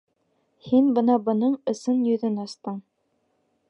Һин 0.69 0.87
бына 0.95 1.19
бының 1.29 1.55
ысын 1.75 2.03
йөҙөн 2.09 2.43
астың! 2.49 2.85